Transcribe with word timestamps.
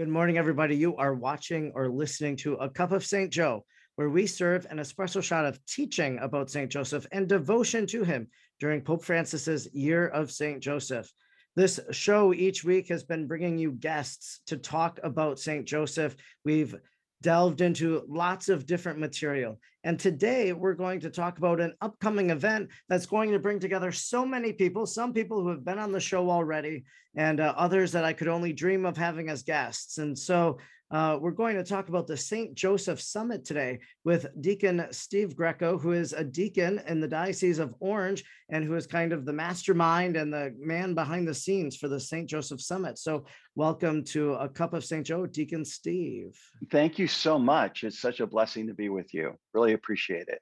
Good 0.00 0.08
morning, 0.08 0.38
everybody. 0.38 0.76
You 0.76 0.96
are 0.96 1.12
watching 1.12 1.72
or 1.74 1.90
listening 1.90 2.34
to 2.36 2.54
A 2.54 2.70
Cup 2.70 2.90
of 2.90 3.04
St. 3.04 3.30
Joe, 3.30 3.66
where 3.96 4.08
we 4.08 4.26
serve 4.26 4.66
an 4.70 4.78
espresso 4.78 5.22
shot 5.22 5.44
of 5.44 5.62
teaching 5.66 6.18
about 6.20 6.48
St. 6.48 6.70
Joseph 6.70 7.06
and 7.12 7.28
devotion 7.28 7.86
to 7.88 8.02
him 8.02 8.28
during 8.60 8.80
Pope 8.80 9.04
Francis's 9.04 9.68
Year 9.74 10.08
of 10.08 10.32
St. 10.32 10.62
Joseph. 10.62 11.12
This 11.54 11.78
show 11.90 12.32
each 12.32 12.64
week 12.64 12.88
has 12.88 13.04
been 13.04 13.26
bringing 13.26 13.58
you 13.58 13.72
guests 13.72 14.40
to 14.46 14.56
talk 14.56 14.98
about 15.02 15.38
St. 15.38 15.66
Joseph. 15.66 16.16
We've 16.46 16.74
delved 17.22 17.60
into 17.60 18.02
lots 18.08 18.48
of 18.48 18.66
different 18.66 18.98
material. 18.98 19.58
And 19.84 19.98
today 19.98 20.52
we're 20.52 20.74
going 20.74 21.00
to 21.00 21.10
talk 21.10 21.38
about 21.38 21.60
an 21.60 21.74
upcoming 21.80 22.30
event 22.30 22.68
that's 22.88 23.06
going 23.06 23.30
to 23.32 23.38
bring 23.38 23.58
together 23.58 23.92
so 23.92 24.24
many 24.24 24.52
people, 24.52 24.86
some 24.86 25.12
people 25.12 25.42
who 25.42 25.48
have 25.48 25.64
been 25.64 25.78
on 25.78 25.92
the 25.92 26.00
show 26.00 26.30
already, 26.30 26.84
and 27.16 27.40
uh, 27.40 27.54
others 27.56 27.92
that 27.92 28.04
I 28.04 28.12
could 28.12 28.28
only 28.28 28.52
dream 28.52 28.84
of 28.84 28.96
having 28.96 29.28
as 29.28 29.42
guests. 29.42 29.98
And 29.98 30.18
so 30.18 30.58
uh, 30.90 31.16
we're 31.20 31.30
going 31.30 31.56
to 31.56 31.62
talk 31.62 31.88
about 31.88 32.06
the 32.06 32.16
St. 32.16 32.54
Joseph 32.54 33.00
Summit 33.00 33.44
today 33.44 33.78
with 34.04 34.26
Deacon 34.40 34.86
Steve 34.90 35.36
Greco, 35.36 35.78
who 35.78 35.92
is 35.92 36.12
a 36.12 36.24
deacon 36.24 36.82
in 36.88 37.00
the 37.00 37.06
Diocese 37.06 37.60
of 37.60 37.74
Orange 37.78 38.24
and 38.48 38.64
who 38.64 38.74
is 38.74 38.88
kind 38.88 39.12
of 39.12 39.24
the 39.24 39.32
mastermind 39.32 40.16
and 40.16 40.32
the 40.32 40.52
man 40.58 40.94
behind 40.94 41.28
the 41.28 41.34
scenes 41.34 41.76
for 41.76 41.86
the 41.86 42.00
St. 42.00 42.28
Joseph 42.28 42.60
Summit. 42.60 42.98
So, 42.98 43.24
welcome 43.54 44.02
to 44.06 44.34
a 44.34 44.48
cup 44.48 44.74
of 44.74 44.84
St. 44.84 45.06
Joe, 45.06 45.26
Deacon 45.26 45.64
Steve. 45.64 46.36
Thank 46.72 46.98
you 46.98 47.06
so 47.06 47.38
much. 47.38 47.84
It's 47.84 48.00
such 48.00 48.18
a 48.18 48.26
blessing 48.26 48.66
to 48.66 48.74
be 48.74 48.88
with 48.88 49.14
you. 49.14 49.34
Really 49.54 49.74
appreciate 49.74 50.26
it. 50.26 50.40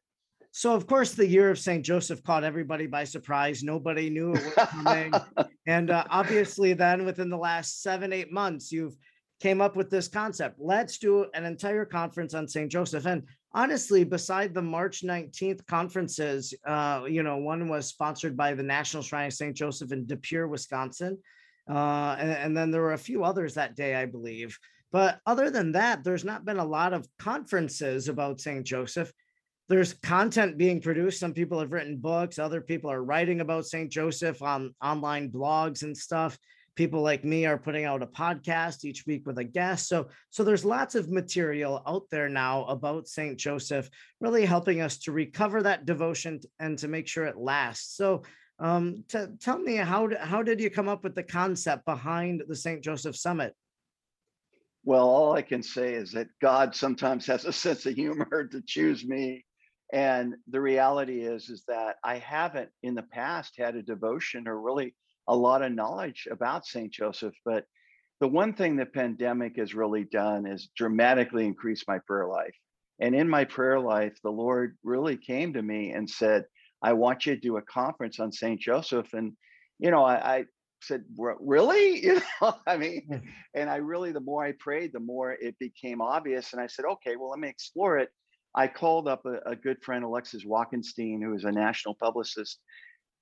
So, 0.51 0.75
of 0.75 0.87
course, 0.87 1.13
the 1.13 1.27
year 1.27 1.51
of 1.51 1.59
St. 1.59 1.85
Joseph 1.85 2.23
caught 2.23 2.43
everybody 2.43 2.87
by 2.87 3.05
surprise. 3.05 3.63
Nobody 3.63 4.09
knew 4.09 4.33
it 4.33 4.45
was 4.45 4.67
coming. 4.69 5.13
and 5.67 5.91
uh, 5.91 6.05
obviously, 6.09 6.73
then 6.73 7.05
within 7.05 7.29
the 7.29 7.37
last 7.37 7.83
seven, 7.83 8.15
eight 8.15 8.33
months, 8.33 8.73
you've 8.73 8.97
came 9.41 9.61
up 9.61 9.77
with 9.77 9.91
this 9.91 10.09
concept. 10.09 10.57
Let's 10.59 10.99
do 10.99 11.27
an 11.35 11.45
entire 11.45 11.85
conference 11.85 12.35
on 12.35 12.49
St. 12.49 12.71
Joseph. 12.71 13.07
And 13.07 13.23
honestly, 13.53 14.05
beside 14.05 14.53
the 14.53 14.63
March 14.63 15.03
19th 15.03 15.65
conferences, 15.67 16.55
uh, 16.67 17.05
you 17.09 17.23
know, 17.23 17.37
one 17.37 17.69
was 17.69 17.87
sponsored 17.87 18.37
by 18.37 18.55
the 18.55 18.63
National 18.63 19.03
Shrine 19.03 19.29
of 19.29 19.33
St. 19.33 19.57
Joseph 19.57 19.93
in 19.93 20.07
De 20.07 20.17
Pere, 20.17 20.49
Wisconsin. 20.49 21.19
Uh, 21.71 22.17
and, 22.19 22.31
and 22.31 22.57
then 22.57 22.71
there 22.71 22.83
were 22.83 22.95
a 22.95 22.99
few 22.99 23.25
others 23.25 23.55
that 23.55 23.77
day, 23.77 23.95
I 23.95 24.07
believe. 24.07 24.59
But 24.91 25.21
other 25.27 25.51
than 25.51 25.73
that, 25.73 26.03
there's 26.03 26.25
not 26.25 26.45
been 26.45 26.59
a 26.59 26.65
lot 26.65 26.93
of 26.93 27.07
conferences 27.19 28.09
about 28.09 28.41
St. 28.41 28.65
Joseph. 28.65 29.13
There's 29.69 29.93
content 29.93 30.57
being 30.57 30.81
produced. 30.81 31.21
Some 31.21 31.35
people 31.35 31.61
have 31.61 31.73
written 31.73 31.99
books. 31.99 32.39
Other 32.39 32.63
people 32.63 32.91
are 32.91 33.05
writing 33.05 33.43
about 33.43 33.67
St. 33.67 33.91
Joseph 33.91 34.43
on 34.43 34.75
online 34.83 35.31
blogs 35.31 35.83
and 35.83 35.97
stuff 35.97 36.39
people 36.79 37.03
like 37.03 37.25
me 37.25 37.45
are 37.45 37.59
putting 37.59 37.85
out 37.85 38.05
a 38.05 38.07
podcast 38.07 38.85
each 38.85 39.05
week 39.05 39.27
with 39.27 39.37
a 39.39 39.45
guest. 39.45 39.89
So 39.89 40.07
so 40.31 40.45
there's 40.45 40.65
lots 40.65 40.95
of 40.95 41.11
material 41.11 41.83
out 41.89 42.05
there 42.09 42.29
now 42.29 42.65
about 42.67 43.09
st 43.09 43.37
joseph 43.37 43.91
really 44.21 44.47
helping 44.47 44.81
us 44.81 44.97
to 44.99 45.11
recover 45.11 45.61
that 45.65 45.87
devotion 45.87 46.39
and 46.61 46.79
to 46.79 46.87
make 46.87 47.09
sure 47.09 47.27
it 47.27 47.37
lasts. 47.37 47.97
So 47.97 48.23
um, 48.61 49.05
to, 49.09 49.33
tell 49.41 49.59
me 49.59 49.75
how 49.75 50.09
how 50.21 50.45
did 50.45 50.61
you 50.61 50.71
come 50.71 50.89
up 50.89 51.03
with 51.03 51.17
the 51.17 51.25
concept 51.25 51.85
behind 51.85 52.45
the 52.47 52.55
st 52.55 52.81
joseph 52.81 53.17
summit? 53.17 53.55
Well 54.85 55.09
all 55.09 55.33
i 55.33 55.43
can 55.43 55.65
say 55.65 55.95
is 55.95 56.13
that 56.13 56.29
god 56.41 56.77
sometimes 56.77 57.27
has 57.27 57.45
a 57.45 57.53
sense 57.65 57.87
of 57.87 57.95
humor 57.95 58.47
to 58.53 58.63
choose 58.65 59.05
me. 59.05 59.45
And 59.93 60.37
the 60.47 60.61
reality 60.61 61.23
is 61.23 61.51
is 61.51 61.65
that 61.67 61.97
i 62.05 62.19
haven't 62.19 62.71
in 62.85 62.95
the 62.95 63.09
past 63.19 63.55
had 63.59 63.75
a 63.75 63.83
devotion 63.83 64.47
or 64.47 64.61
really 64.61 64.95
a 65.29 65.37
lot 65.37 65.63
of 65.63 65.73
knowledge 65.73 66.27
about 66.31 66.67
St. 66.67 66.93
Joseph. 66.93 67.35
But 67.45 67.65
the 68.21 68.29
one 68.29 68.55
thing 68.55 68.77
the 68.77 68.87
pandemic 68.87 69.57
has 69.59 69.75
really 69.75 70.05
done 70.05 70.47
is 70.47 70.71
dramatically 70.77 71.45
increase 71.45 71.85
my 71.87 71.99
prayer 72.07 72.27
life. 72.27 72.55
And 73.01 73.15
in 73.15 73.29
my 73.29 73.45
prayer 73.45 73.79
life, 73.79 74.15
the 74.25 74.31
Lord 74.31 74.77
really 74.83 75.17
came 75.17 75.53
to 75.53 75.63
me 75.63 75.93
and 75.93 76.09
said, 76.09 76.45
I 76.83 76.95
want 76.95 77.27
you 77.27 77.35
to 77.35 77.41
do 77.41 77.57
a 77.57 77.63
conference 77.63 78.19
on 78.19 78.33
St. 78.33 78.61
Joseph. 78.61 79.13
And, 79.13 79.35
you 79.79 79.91
know, 79.91 80.05
I, 80.05 80.39
I 80.39 80.45
said, 80.83 81.05
really? 81.17 82.03
You 82.03 82.21
know, 82.41 82.55
I 82.67 82.77
mean, 82.77 83.23
and 83.55 83.71
I 83.71 83.77
really, 83.77 84.13
the 84.13 84.21
more 84.21 84.45
I 84.45 84.53
prayed, 84.59 84.93
the 84.93 85.01
more 85.01 85.33
it 85.33 85.57
became 85.59 86.01
obvious. 86.01 86.53
And 86.53 86.63
I 86.63 86.67
said, 86.67 86.85
okay, 86.85 87.17
well, 87.17 87.31
let 87.31 87.39
me 87.39 87.49
explore 87.49 87.99
it. 87.99 88.09
I 88.55 88.67
called 88.67 89.07
up 89.07 89.25
a, 89.27 89.51
a 89.51 89.57
good 89.57 89.77
friend, 89.83 90.05
Alexis 90.05 90.45
Walkenstein, 90.45 91.23
who 91.23 91.35
is 91.35 91.45
a 91.45 91.53
national 91.53 91.95
publicist, 91.95 92.59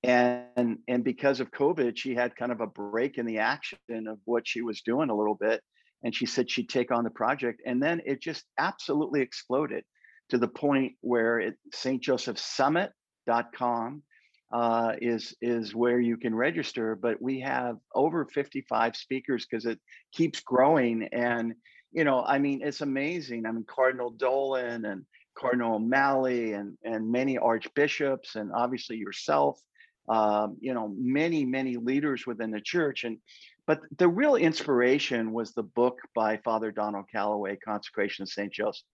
and 0.03 0.77
and 0.87 1.03
because 1.03 1.39
of 1.39 1.49
covid 1.51 1.97
she 1.97 2.13
had 2.13 2.35
kind 2.35 2.51
of 2.51 2.61
a 2.61 2.67
break 2.67 3.17
in 3.17 3.25
the 3.25 3.39
action 3.39 3.79
of 4.07 4.19
what 4.25 4.47
she 4.47 4.61
was 4.61 4.81
doing 4.81 5.09
a 5.09 5.15
little 5.15 5.33
bit 5.35 5.61
and 6.03 6.13
she 6.13 6.27
said 6.27 6.47
she'd 6.49 6.69
take 6.69 6.91
on 6.91 7.03
the 7.03 7.09
project 7.09 7.61
and 7.65 7.81
then 7.81 7.99
it 8.05 8.21
just 8.21 8.43
absolutely 8.59 9.21
exploded 9.21 9.83
to 10.29 10.37
the 10.37 10.47
point 10.47 10.93
where 11.01 11.39
it 11.39 11.55
stjosephsummit.com 11.73 14.03
uh, 14.49 14.93
is 15.01 15.35
is 15.41 15.75
where 15.75 15.99
you 15.99 16.15
can 16.15 16.33
register 16.33 16.95
but 16.95 17.21
we 17.21 17.41
have 17.41 17.75
over 17.93 18.25
55 18.25 18.95
speakers 18.95 19.45
because 19.45 19.65
it 19.65 19.77
keeps 20.13 20.39
growing 20.39 21.09
and 21.11 21.53
you 21.91 22.05
know 22.05 22.23
i 22.25 22.39
mean 22.39 22.61
it's 22.63 22.79
amazing. 22.81 23.45
I 23.45 23.51
mean 23.51 23.65
cardinal 23.67 24.11
dolan 24.11 24.85
and 24.85 25.03
cardinal 25.37 25.75
o'malley 25.75 26.53
and 26.53 26.77
and 26.85 27.11
many 27.11 27.37
archbishops 27.37 28.35
and 28.35 28.49
obviously 28.55 28.95
yourself 28.95 29.59
um, 30.07 30.57
you 30.59 30.73
know, 30.73 30.93
many, 30.97 31.45
many 31.45 31.77
leaders 31.77 32.25
within 32.25 32.51
the 32.51 32.61
church. 32.61 33.03
And 33.03 33.17
but 33.65 33.81
the 33.97 34.07
real 34.07 34.35
inspiration 34.35 35.33
was 35.33 35.53
the 35.53 35.63
book 35.63 35.99
by 36.15 36.37
Father 36.37 36.71
Donald 36.71 37.05
Calloway, 37.11 37.57
Consecration 37.57 38.23
of 38.23 38.29
St. 38.29 38.51
Joseph. 38.51 38.85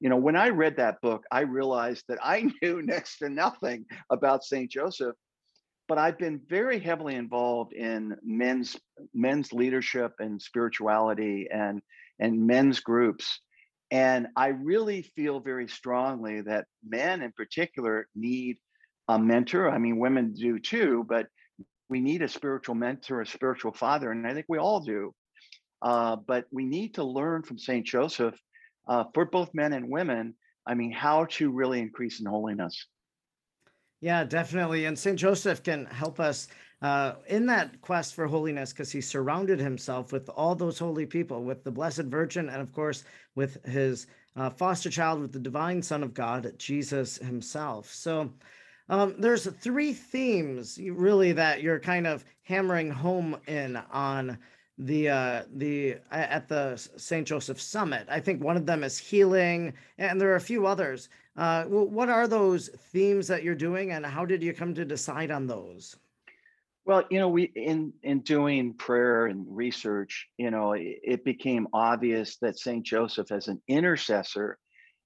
You 0.00 0.08
know, 0.08 0.16
when 0.16 0.36
I 0.36 0.50
read 0.50 0.76
that 0.76 1.00
book, 1.00 1.24
I 1.30 1.40
realized 1.40 2.04
that 2.08 2.18
I 2.22 2.48
knew 2.62 2.82
next 2.82 3.18
to 3.18 3.28
nothing 3.28 3.86
about 4.10 4.44
St. 4.44 4.70
Joseph, 4.70 5.16
but 5.88 5.98
I've 5.98 6.18
been 6.18 6.40
very 6.48 6.78
heavily 6.78 7.16
involved 7.16 7.72
in 7.72 8.16
men's 8.22 8.76
men's 9.12 9.52
leadership 9.52 10.12
and 10.18 10.40
spirituality 10.40 11.48
and 11.52 11.82
and 12.20 12.46
men's 12.46 12.80
groups. 12.80 13.40
And 13.90 14.28
I 14.36 14.48
really 14.48 15.02
feel 15.02 15.40
very 15.40 15.68
strongly 15.68 16.40
that 16.42 16.66
men 16.86 17.22
in 17.22 17.32
particular 17.32 18.08
need 18.14 18.58
a 19.08 19.18
mentor. 19.18 19.70
I 19.70 19.78
mean, 19.78 19.98
women 19.98 20.32
do 20.32 20.58
too, 20.58 21.04
but 21.08 21.26
we 21.88 22.00
need 22.00 22.22
a 22.22 22.28
spiritual 22.28 22.74
mentor, 22.74 23.20
a 23.20 23.26
spiritual 23.26 23.72
father, 23.72 24.10
and 24.10 24.26
I 24.26 24.34
think 24.34 24.46
we 24.48 24.58
all 24.58 24.80
do. 24.80 25.14
Uh, 25.82 26.16
but 26.16 26.46
we 26.50 26.64
need 26.64 26.94
to 26.94 27.04
learn 27.04 27.42
from 27.42 27.58
Saint 27.58 27.86
Joseph 27.86 28.34
uh, 28.88 29.04
for 29.12 29.26
both 29.26 29.52
men 29.52 29.74
and 29.74 29.88
women. 29.88 30.34
I 30.66 30.74
mean, 30.74 30.92
how 30.92 31.26
to 31.32 31.50
really 31.50 31.80
increase 31.80 32.20
in 32.20 32.26
holiness. 32.26 32.86
Yeah, 34.00 34.24
definitely. 34.24 34.86
And 34.86 34.98
Saint 34.98 35.18
Joseph 35.18 35.62
can 35.62 35.86
help 35.86 36.20
us 36.20 36.48
uh, 36.82 37.14
in 37.28 37.46
that 37.46 37.80
quest 37.80 38.14
for 38.14 38.26
holiness 38.26 38.72
because 38.72 38.92
he 38.92 39.00
surrounded 39.00 39.58
himself 39.58 40.12
with 40.12 40.28
all 40.28 40.54
those 40.54 40.78
holy 40.78 41.06
people, 41.06 41.44
with 41.44 41.64
the 41.64 41.70
Blessed 41.70 42.04
Virgin, 42.04 42.48
and 42.48 42.60
of 42.60 42.72
course, 42.72 43.04
with 43.34 43.64
his 43.64 44.06
uh, 44.36 44.50
foster 44.50 44.90
child, 44.90 45.20
with 45.20 45.32
the 45.32 45.38
divine 45.38 45.80
Son 45.80 46.02
of 46.02 46.12
God, 46.12 46.52
Jesus 46.58 47.16
himself. 47.16 47.90
So, 47.90 48.30
um, 48.88 49.14
there's 49.18 49.46
three 49.46 49.92
themes 49.92 50.78
really 50.82 51.32
that 51.32 51.62
you're 51.62 51.80
kind 51.80 52.06
of 52.06 52.24
hammering 52.42 52.90
home 52.90 53.38
in 53.46 53.76
on 53.90 54.38
the 54.78 55.08
uh 55.08 55.42
the 55.54 55.96
at 56.10 56.48
the 56.48 56.76
St. 56.96 57.26
Joseph 57.26 57.60
Summit. 57.60 58.06
I 58.10 58.20
think 58.20 58.42
one 58.42 58.56
of 58.56 58.66
them 58.66 58.82
is 58.82 58.98
healing 58.98 59.72
and 59.98 60.20
there 60.20 60.32
are 60.32 60.36
a 60.36 60.40
few 60.40 60.66
others. 60.66 61.08
Uh 61.36 61.64
what 61.64 62.08
are 62.08 62.26
those 62.26 62.68
themes 62.68 63.28
that 63.28 63.44
you're 63.44 63.54
doing 63.54 63.92
and 63.92 64.04
how 64.04 64.24
did 64.24 64.42
you 64.42 64.52
come 64.52 64.74
to 64.74 64.84
decide 64.84 65.30
on 65.30 65.46
those? 65.46 65.96
Well, 66.86 67.04
you 67.08 67.18
know, 67.18 67.28
we 67.28 67.44
in 67.54 67.92
in 68.02 68.20
doing 68.20 68.74
prayer 68.74 69.26
and 69.26 69.46
research, 69.48 70.28
you 70.36 70.50
know, 70.50 70.72
it, 70.72 70.98
it 71.02 71.24
became 71.24 71.68
obvious 71.72 72.36
that 72.38 72.58
St. 72.58 72.84
Joseph 72.84 73.30
as 73.32 73.48
an 73.48 73.62
intercessor 73.68 74.58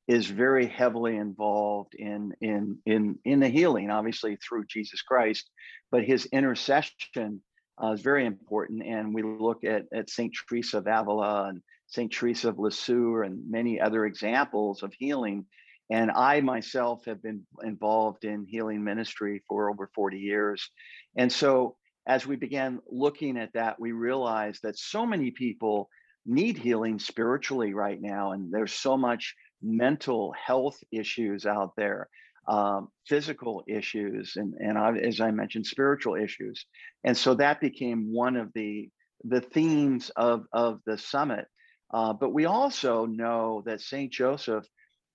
is 0.09 0.27
very 0.27 0.67
heavily 0.67 1.17
involved 1.17 1.95
in 1.95 2.33
in 2.41 2.79
in 2.87 3.19
in 3.25 3.41
the 3.41 3.49
healing, 3.49 3.91
obviously 3.91 4.37
through 4.37 4.65
Jesus 4.67 5.03
Christ, 5.03 5.49
but 5.93 6.03
his 6.03 6.27
intercession 6.27 7.43
uh, 7.83 7.93
is 7.93 8.01
very 8.01 8.25
important. 8.25 8.83
And 8.83 9.15
we 9.15 9.23
look 9.23 9.65
at 9.65 9.85
at 9.93 10.09
Saint 10.09 10.35
Teresa 10.49 10.79
of 10.79 10.87
Avila 10.87 11.51
and 11.51 11.61
Saint 11.89 12.11
Teresa 12.11 12.49
of 12.49 12.59
Lisieux 12.59 13.23
and 13.23 13.51
many 13.51 13.81
other 13.81 14.07
examples 14.07 14.83
of 14.83 14.95
healing. 14.99 15.45
And 15.91 16.11
I 16.11 16.41
myself 16.41 17.05
have 17.07 17.23
been 17.23 17.47
involved 17.63 18.25
in 18.25 18.45
healing 18.47 18.85
ministry 18.85 19.43
for 19.49 19.71
over 19.71 19.91
40 19.95 20.19
years. 20.19 20.69
And 21.17 21.33
so 21.33 21.77
as 22.07 22.27
we 22.27 22.37
began 22.37 22.81
looking 22.91 23.39
at 23.39 23.53
that, 23.55 23.79
we 23.79 23.93
realized 23.93 24.61
that 24.63 24.79
so 24.79 25.07
many 25.07 25.31
people 25.31 25.89
need 26.27 26.59
healing 26.59 26.99
spiritually 26.99 27.73
right 27.73 28.01
now. 28.01 28.33
And 28.33 28.53
there's 28.53 28.75
so 28.75 28.99
much 28.99 29.35
mental 29.63 30.33
health 30.33 30.79
issues 30.93 31.47
out 31.47 31.75
there, 31.77 32.09
um, 32.47 32.89
physical 33.07 33.65
issues, 33.67 34.35
and 34.37 34.55
and 34.55 34.79
I, 34.79 34.97
as 34.97 35.21
I 35.21 35.31
mentioned, 35.31 35.67
spiritual 35.67 36.15
issues. 36.15 36.65
And 37.05 37.17
so 37.17 37.35
that 37.35 37.61
became 37.61 38.13
one 38.13 38.37
of 38.37 38.53
the 38.55 38.91
the 39.25 39.41
themes 39.41 40.11
of 40.17 40.45
of 40.53 40.81
the 40.87 40.99
summit. 40.99 41.47
Uh, 41.93 42.13
but 42.13 42.35
we 42.35 42.45
also 42.45 43.07
know 43.07 43.63
that 43.67 43.81
Saint 43.81 44.13
Joseph 44.13 44.67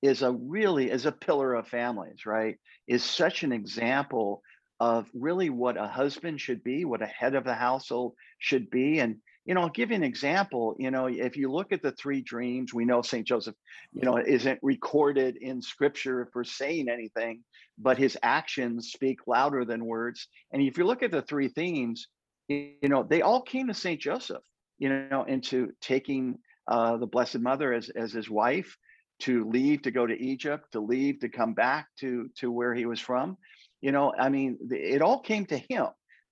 is 0.01 0.21
a 0.21 0.31
really 0.31 0.89
is 0.91 1.05
a 1.05 1.11
pillar 1.11 1.53
of 1.53 1.67
families, 1.67 2.25
right? 2.25 2.57
Is 2.87 3.03
such 3.03 3.43
an 3.43 3.51
example 3.51 4.41
of 4.79 5.07
really 5.13 5.49
what 5.49 5.77
a 5.77 5.87
husband 5.87 6.41
should 6.41 6.63
be, 6.63 6.83
what 6.83 7.01
a 7.01 7.05
head 7.07 7.35
of 7.35 7.45
the 7.45 7.53
household 7.53 8.13
should 8.39 8.69
be, 8.69 8.99
and 8.99 9.17
you 9.45 9.53
know, 9.53 9.61
I'll 9.61 9.69
give 9.69 9.89
you 9.89 9.95
an 9.95 10.03
example. 10.03 10.75
You 10.79 10.91
know, 10.91 11.07
if 11.07 11.35
you 11.35 11.51
look 11.51 11.71
at 11.71 11.81
the 11.81 11.91
three 11.91 12.21
dreams, 12.21 12.73
we 12.73 12.85
know 12.85 13.01
Saint 13.01 13.27
Joseph, 13.27 13.55
you 13.91 14.03
know, 14.03 14.17
isn't 14.17 14.59
recorded 14.61 15.37
in 15.37 15.61
Scripture 15.61 16.29
for 16.31 16.43
saying 16.43 16.87
anything, 16.89 17.43
but 17.77 17.97
his 17.97 18.17
actions 18.23 18.91
speak 18.91 19.19
louder 19.27 19.65
than 19.65 19.85
words. 19.85 20.27
And 20.51 20.61
if 20.61 20.77
you 20.77 20.85
look 20.85 21.03
at 21.03 21.11
the 21.11 21.21
three 21.21 21.49
themes, 21.49 22.07
you 22.47 22.77
know, 22.83 23.03
they 23.03 23.21
all 23.21 23.41
came 23.41 23.67
to 23.67 23.73
Saint 23.73 23.99
Joseph. 23.99 24.43
You 24.79 24.89
know, 24.89 25.23
into 25.23 25.71
taking 25.81 26.39
uh, 26.67 26.97
the 26.97 27.07
Blessed 27.07 27.39
Mother 27.39 27.73
as 27.73 27.89
as 27.89 28.11
his 28.11 28.29
wife, 28.29 28.75
to 29.19 29.49
leave 29.49 29.83
to 29.83 29.91
go 29.91 30.05
to 30.05 30.19
Egypt, 30.19 30.71
to 30.73 30.81
leave 30.81 31.19
to 31.19 31.29
come 31.29 31.53
back 31.53 31.87
to 31.99 32.29
to 32.39 32.51
where 32.51 32.73
he 32.73 32.85
was 32.85 32.99
from. 32.99 33.37
You 33.81 33.91
know, 33.91 34.13
I 34.17 34.29
mean, 34.29 34.57
it 34.71 35.01
all 35.01 35.19
came 35.19 35.45
to 35.45 35.57
him 35.57 35.87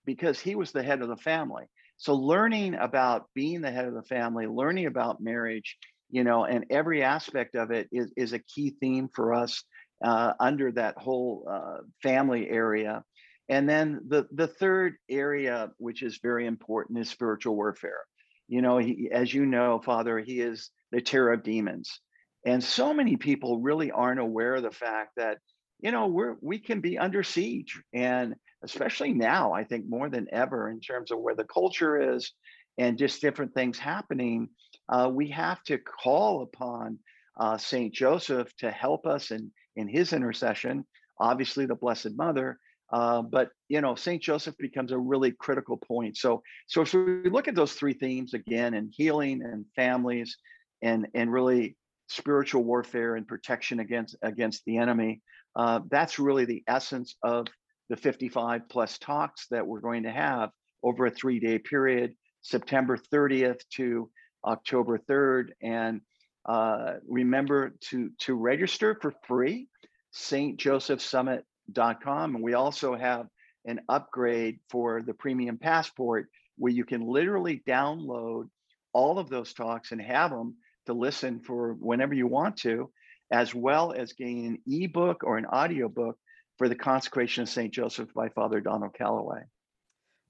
because 0.05 0.39
he 0.39 0.55
was 0.55 0.71
the 0.71 0.83
head 0.83 1.01
of 1.01 1.07
the 1.07 1.17
family. 1.17 1.65
So 2.01 2.15
learning 2.15 2.73
about 2.73 3.27
being 3.35 3.61
the 3.61 3.69
head 3.69 3.85
of 3.85 3.93
the 3.93 4.01
family, 4.01 4.47
learning 4.47 4.87
about 4.87 5.21
marriage, 5.21 5.77
you 6.09 6.23
know, 6.23 6.45
and 6.45 6.65
every 6.71 7.03
aspect 7.03 7.53
of 7.53 7.69
it 7.69 7.89
is 7.91 8.11
is 8.17 8.33
a 8.33 8.39
key 8.39 8.75
theme 8.79 9.07
for 9.13 9.35
us 9.35 9.63
uh, 10.03 10.33
under 10.39 10.71
that 10.71 10.97
whole 10.97 11.47
uh, 11.47 11.83
family 12.01 12.49
area. 12.49 13.03
And 13.49 13.69
then 13.69 14.01
the 14.07 14.27
the 14.31 14.47
third 14.47 14.95
area, 15.11 15.69
which 15.77 16.01
is 16.01 16.17
very 16.23 16.47
important, 16.47 16.97
is 16.97 17.07
spiritual 17.07 17.55
warfare. 17.55 18.01
You 18.47 18.63
know, 18.63 18.79
he, 18.79 19.07
as 19.11 19.31
you 19.31 19.45
know, 19.45 19.79
Father, 19.85 20.17
he 20.17 20.41
is 20.41 20.71
the 20.91 21.01
terror 21.01 21.33
of 21.33 21.43
demons. 21.43 21.99
And 22.47 22.63
so 22.63 22.95
many 22.95 23.15
people 23.15 23.61
really 23.61 23.91
aren't 23.91 24.19
aware 24.19 24.55
of 24.55 24.63
the 24.63 24.71
fact 24.71 25.11
that, 25.17 25.37
you 25.79 25.91
know, 25.91 26.07
we're 26.07 26.35
we 26.41 26.57
can 26.57 26.81
be 26.81 26.97
under 26.97 27.21
siege. 27.21 27.79
And 27.93 28.33
especially 28.63 29.13
now, 29.13 29.53
I 29.53 29.63
think 29.63 29.85
more 29.87 30.09
than 30.09 30.27
ever, 30.31 30.69
in 30.69 30.79
terms 30.79 31.11
of 31.11 31.19
where 31.19 31.35
the 31.35 31.45
culture 31.45 32.15
is 32.15 32.31
and 32.77 32.97
just 32.97 33.21
different 33.21 33.53
things 33.53 33.77
happening, 33.77 34.49
uh, 34.89 35.09
we 35.11 35.29
have 35.29 35.61
to 35.63 35.77
call 35.77 36.43
upon 36.43 36.99
uh, 37.39 37.57
Saint 37.57 37.93
Joseph 37.93 38.55
to 38.57 38.71
help 38.71 39.05
us 39.05 39.31
in 39.31 39.51
in 39.75 39.87
his 39.87 40.13
intercession. 40.13 40.85
Obviously, 41.19 41.65
the 41.65 41.75
Blessed 41.75 42.15
Mother, 42.17 42.59
uh, 42.91 43.21
but 43.21 43.49
you 43.69 43.81
know, 43.81 43.95
Saint 43.95 44.21
Joseph 44.21 44.55
becomes 44.57 44.91
a 44.91 44.97
really 44.97 45.31
critical 45.31 45.77
point. 45.77 46.17
So, 46.17 46.43
so 46.67 46.81
if 46.81 46.93
we 46.93 47.29
look 47.29 47.47
at 47.47 47.55
those 47.55 47.73
three 47.73 47.93
themes 47.93 48.33
again, 48.33 48.73
and 48.73 48.93
healing 48.95 49.41
and 49.43 49.65
families, 49.75 50.37
and 50.81 51.07
and 51.13 51.31
really 51.31 51.77
spiritual 52.09 52.63
warfare 52.63 53.15
and 53.15 53.27
protection 53.27 53.79
against 53.79 54.17
against 54.21 54.63
the 54.65 54.77
enemy, 54.77 55.21
uh, 55.55 55.79
that's 55.89 56.19
really 56.19 56.45
the 56.45 56.63
essence 56.67 57.15
of 57.23 57.47
the 57.91 57.97
55 57.97 58.69
plus 58.69 58.97
talks 58.97 59.47
that 59.51 59.67
we're 59.67 59.81
going 59.81 60.03
to 60.03 60.11
have 60.11 60.49
over 60.81 61.07
a 61.07 61.11
three 61.11 61.41
day 61.41 61.59
period, 61.59 62.13
September 62.41 62.97
30th 63.13 63.59
to 63.75 64.09
October 64.45 64.97
3rd, 64.97 65.49
and 65.61 65.99
uh, 66.45 66.93
remember 67.05 67.73
to 67.89 68.09
to 68.19 68.33
register 68.33 68.97
for 69.01 69.13
free, 69.27 69.67
St. 70.11 70.57
Joseph 70.57 71.01
Summit. 71.01 71.43
And 71.75 72.41
we 72.41 72.53
also 72.53 72.95
have 72.95 73.27
an 73.65 73.81
upgrade 73.89 74.59
for 74.69 75.01
the 75.05 75.13
premium 75.13 75.57
passport 75.57 76.27
where 76.57 76.71
you 76.71 76.85
can 76.85 77.05
literally 77.05 77.61
download 77.67 78.45
all 78.93 79.19
of 79.19 79.29
those 79.29 79.53
talks 79.53 79.91
and 79.91 80.01
have 80.01 80.31
them 80.31 80.55
to 80.85 80.93
listen 80.93 81.41
for 81.41 81.73
whenever 81.73 82.13
you 82.13 82.27
want 82.27 82.57
to, 82.57 82.89
as 83.31 83.53
well 83.53 83.91
as 83.91 84.13
gain 84.13 84.45
an 84.45 84.57
ebook 84.65 85.23
or 85.23 85.37
an 85.37 85.45
audiobook 85.45 86.17
for 86.61 86.69
the 86.69 86.75
consecration 86.75 87.41
of 87.41 87.49
St. 87.49 87.73
Joseph 87.73 88.13
by 88.13 88.29
Father 88.29 88.61
Donald 88.61 88.93
Calloway. 88.93 89.41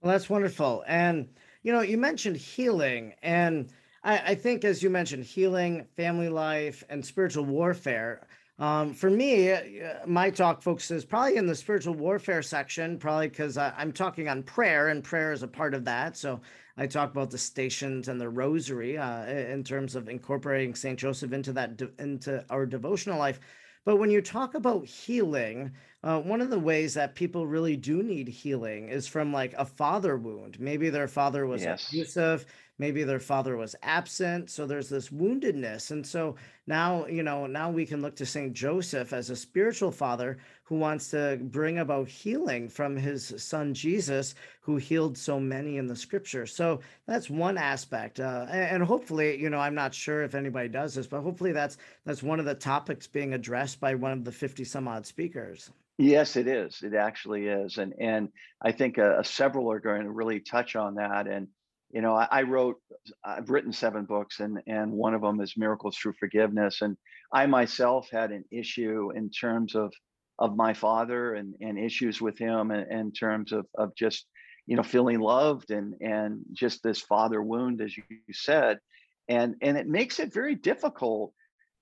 Well, 0.02 0.14
that's 0.14 0.30
wonderful. 0.30 0.82
And, 0.88 1.28
you 1.62 1.74
know, 1.74 1.82
you 1.82 1.98
mentioned 1.98 2.38
healing. 2.38 3.16
And 3.22 3.70
I, 4.02 4.18
I 4.20 4.36
think, 4.36 4.64
as 4.64 4.82
you 4.82 4.90
mentioned, 4.90 5.26
healing, 5.26 5.88
family 5.98 6.30
life, 6.30 6.86
and 6.88 7.06
spiritual 7.06 7.44
warfare 7.44 8.26
um, 8.60 8.94
for 8.94 9.10
me, 9.10 9.52
uh, 9.52 9.58
my 10.06 10.30
talk 10.30 10.62
focuses 10.62 11.04
probably 11.04 11.36
in 11.36 11.48
the 11.48 11.56
spiritual 11.56 11.96
warfare 11.96 12.44
section, 12.44 13.00
probably 13.00 13.28
because 13.28 13.58
I'm 13.58 13.92
talking 13.92 14.30
on 14.30 14.44
prayer, 14.44 14.90
and 14.90 15.04
prayer 15.04 15.34
is 15.34 15.42
a 15.42 15.48
part 15.48 15.74
of 15.74 15.84
that. 15.86 16.16
So 16.16 16.40
I 16.78 16.86
talk 16.86 17.10
about 17.10 17.32
the 17.32 17.40
stations 17.40 18.08
and 18.08 18.22
the 18.22 18.30
rosary 18.30 19.00
uh, 19.00 19.26
in 19.26 19.64
terms 19.64 19.96
of 19.96 20.08
incorporating 20.08 20.76
Saint 20.76 21.00
Joseph 21.00 21.34
into 21.34 21.52
that 21.54 21.82
into 21.98 22.46
our 22.52 22.68
devotional 22.68 23.18
life. 23.18 23.40
But 23.84 23.96
when 23.96 24.12
you 24.12 24.22
talk 24.22 24.54
about 24.54 24.86
healing, 24.86 25.72
uh, 26.04 26.20
one 26.20 26.42
of 26.42 26.50
the 26.50 26.60
ways 26.60 26.94
that 26.96 27.16
people 27.16 27.46
really 27.46 27.76
do 27.76 28.02
need 28.02 28.28
healing 28.28 28.90
is 28.90 29.08
from 29.08 29.32
like 29.32 29.54
a 29.58 29.66
father 29.66 30.18
wound. 30.18 30.60
Maybe 30.60 30.90
their 30.90 31.08
father 31.08 31.46
was 31.46 31.64
yes. 31.64 31.88
abusive 31.90 32.46
maybe 32.82 33.04
their 33.04 33.20
father 33.20 33.56
was 33.56 33.76
absent 33.84 34.50
so 34.50 34.66
there's 34.66 34.90
this 34.90 35.10
woundedness 35.10 35.92
and 35.92 36.06
so 36.06 36.36
now 36.66 37.06
you 37.06 37.22
know 37.22 37.46
now 37.46 37.70
we 37.70 37.86
can 37.86 38.02
look 38.02 38.16
to 38.16 38.26
saint 38.26 38.54
joseph 38.54 39.14
as 39.14 39.30
a 39.30 39.36
spiritual 39.36 39.92
father 39.92 40.40
who 40.64 40.76
wants 40.76 41.12
to 41.12 41.38
bring 41.44 41.78
about 41.78 42.08
healing 42.08 42.68
from 42.68 42.98
his 42.98 43.36
son 43.38 43.72
jesus 43.72 44.34
who 44.62 44.78
healed 44.78 45.16
so 45.16 45.40
many 45.40 45.78
in 45.78 45.86
the 45.86 45.96
scripture 45.96 46.48
so 46.48 46.80
that's 47.06 47.30
one 47.30 47.58
aspect 47.58 48.20
uh, 48.20 48.48
and 48.50 48.82
hopefully 48.82 49.40
you 49.40 49.52
know 49.52 49.60
i'm 49.60 49.76
not 49.76 49.94
sure 49.94 50.24
if 50.24 50.34
anybody 50.34 50.68
does 50.68 50.96
this 50.96 51.06
but 51.06 51.22
hopefully 51.22 51.52
that's 51.52 51.78
that's 52.04 52.24
one 52.24 52.40
of 52.40 52.46
the 52.46 52.56
topics 52.56 53.06
being 53.06 53.36
addressed 53.36 53.80
by 53.80 53.94
one 53.94 54.12
of 54.12 54.26
the 54.26 54.32
50 54.32 54.64
some 54.64 54.88
odd 54.88 55.06
speakers 55.06 55.70
Yes, 55.98 56.36
it 56.36 56.48
is. 56.48 56.82
It 56.82 56.96
actually 56.96 57.48
is, 57.48 57.78
and 57.78 57.94
and 58.00 58.30
I 58.62 58.72
think 58.72 58.98
uh, 58.98 59.22
several 59.24 59.72
are 59.72 59.80
going 59.80 60.04
to 60.04 60.12
really 60.12 60.40
touch 60.40 60.76
on 60.76 60.96
that. 60.96 61.28
And 61.28 61.48
you 61.92 62.02
know, 62.02 62.16
I, 62.16 62.28
I, 62.32 62.42
wrote, 62.44 62.78
I've 63.24 63.50
written 63.50 63.72
seven 63.74 64.06
books, 64.06 64.40
and 64.40 64.60
and 64.68 64.92
one 64.92 65.14
of 65.14 65.22
them 65.22 65.40
is 65.42 65.54
Miracles 65.58 65.98
Through 65.98 66.14
Forgiveness. 66.20 66.82
And 66.82 66.98
I 67.34 67.46
myself 67.46 68.10
had 68.12 68.32
an 68.32 68.46
issue 68.52 69.12
in 69.16 69.30
terms 69.30 69.76
of 69.76 69.94
of 70.40 70.56
my 70.56 70.74
father 70.74 71.36
and 71.36 71.54
and 71.62 71.78
issues 71.78 72.20
with 72.20 72.38
him, 72.40 72.72
in, 72.72 72.92
in 72.92 73.12
terms 73.12 73.52
of 73.52 73.68
of 73.78 73.94
just 73.96 74.26
you 74.66 74.78
know 74.78 74.84
feeling 74.84 75.20
loved 75.20 75.70
and 75.70 75.94
and 76.02 76.42
just 76.54 76.82
this 76.82 77.02
father 77.02 77.44
wound, 77.44 77.82
as 77.82 77.96
you 77.96 78.04
said, 78.32 78.80
and 79.28 79.56
and 79.62 79.78
it 79.78 79.88
makes 79.88 80.20
it 80.20 80.34
very 80.34 80.56
difficult 80.56 81.34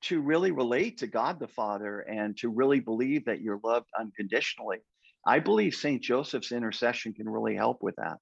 to 0.02 0.22
really 0.22 0.52
relate 0.52 0.98
to 1.00 1.08
God 1.08 1.40
the 1.40 1.48
Father 1.48 2.02
and 2.02 2.38
to 2.38 2.50
really 2.50 2.80
believe 2.80 3.26
that 3.26 3.42
you're 3.42 3.60
loved 3.64 3.88
unconditionally. 4.00 4.78
I 5.26 5.40
believe 5.40 5.76
Saint 5.76 6.02
Joseph's 6.02 6.52
intercession 6.52 7.14
can 7.14 7.28
really 7.28 7.56
help 7.56 7.84
with 7.84 7.96
that. 7.98 8.18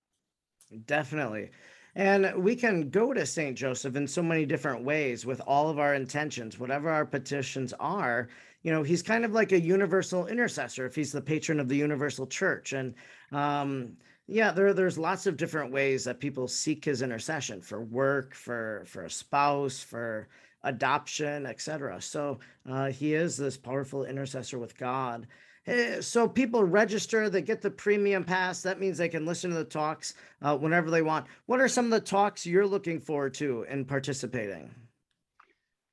Definitely. 0.85 1.51
And 1.95 2.31
we 2.43 2.55
can 2.55 2.89
go 2.89 3.13
to 3.13 3.25
St. 3.25 3.57
Joseph 3.57 3.95
in 3.95 4.05
so 4.07 4.21
many 4.21 4.45
different 4.45 4.83
ways 4.83 5.25
with 5.25 5.41
all 5.47 5.69
of 5.69 5.79
our 5.79 5.95
intentions, 5.95 6.59
whatever 6.59 6.89
our 6.89 7.05
petitions 7.05 7.73
are. 7.79 8.29
You 8.61 8.71
know, 8.71 8.83
he's 8.83 9.01
kind 9.01 9.25
of 9.25 9.31
like 9.31 9.51
a 9.51 9.59
universal 9.59 10.27
intercessor 10.27 10.85
if 10.85 10.95
he's 10.95 11.11
the 11.11 11.21
patron 11.21 11.59
of 11.59 11.69
the 11.69 11.75
universal 11.75 12.27
church. 12.27 12.73
And 12.73 12.93
um, 13.31 13.97
yeah, 14.27 14.51
there, 14.51 14.73
there's 14.73 14.97
lots 14.97 15.25
of 15.25 15.37
different 15.37 15.71
ways 15.71 16.03
that 16.03 16.19
people 16.19 16.47
seek 16.47 16.85
his 16.85 17.01
intercession 17.01 17.61
for 17.61 17.81
work, 17.81 18.35
for 18.35 18.83
for 18.85 19.05
a 19.05 19.09
spouse, 19.09 19.79
for 19.79 20.27
adoption, 20.67 21.45
etc. 21.45 22.01
So 22.01 22.39
uh, 22.69 22.87
he 22.87 23.13
is 23.13 23.37
this 23.37 23.57
powerful 23.57 24.05
intercessor 24.05 24.59
with 24.59 24.77
God. 24.77 25.27
Eh, 25.65 25.99
so 26.01 26.27
people 26.27 26.63
register, 26.63 27.29
they 27.29 27.41
get 27.41 27.61
the 27.61 27.71
premium 27.71 28.23
pass. 28.23 28.61
That 28.61 28.79
means 28.79 28.97
they 28.97 29.09
can 29.09 29.25
listen 29.25 29.49
to 29.51 29.57
the 29.57 29.65
talks 29.65 30.13
uh, 30.41 30.57
whenever 30.57 30.89
they 30.89 31.01
want. 31.01 31.27
What 31.45 31.59
are 31.59 31.67
some 31.67 31.85
of 31.85 31.91
the 31.91 31.99
talks 31.99 32.45
you're 32.45 32.67
looking 32.67 32.99
forward 32.99 33.33
to 33.35 33.63
in 33.63 33.85
participating? 33.85 34.73